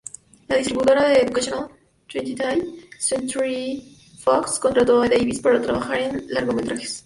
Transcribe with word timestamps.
La 0.47 0.55
distribuidora 0.57 1.09
de 1.09 1.19
Educational, 1.21 1.69
Twentieth 2.07 2.89
Century-Fox, 2.97 4.57
contrató 4.57 5.03
a 5.03 5.07
Davis 5.07 5.39
para 5.39 5.61
trabajar 5.61 5.99
en 6.01 6.25
largometrajes. 6.27 6.99